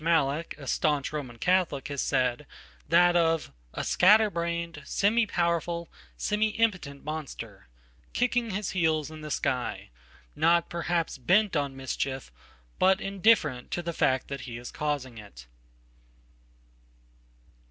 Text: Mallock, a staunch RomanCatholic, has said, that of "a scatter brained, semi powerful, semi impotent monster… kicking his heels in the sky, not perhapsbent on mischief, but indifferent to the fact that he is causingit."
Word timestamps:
Mallock, 0.03 0.55
a 0.57 0.65
staunch 0.65 1.11
RomanCatholic, 1.11 1.89
has 1.89 2.01
said, 2.01 2.47
that 2.89 3.15
of 3.15 3.51
"a 3.71 3.83
scatter 3.83 4.31
brained, 4.31 4.81
semi 4.83 5.27
powerful, 5.27 5.91
semi 6.17 6.47
impotent 6.57 7.03
monster… 7.03 7.67
kicking 8.11 8.49
his 8.49 8.71
heels 8.71 9.11
in 9.11 9.21
the 9.21 9.29
sky, 9.29 9.91
not 10.35 10.71
perhapsbent 10.71 11.55
on 11.55 11.75
mischief, 11.75 12.31
but 12.79 12.99
indifferent 12.99 13.69
to 13.69 13.83
the 13.83 13.93
fact 13.93 14.27
that 14.27 14.41
he 14.41 14.57
is 14.57 14.71
causingit." 14.71 15.45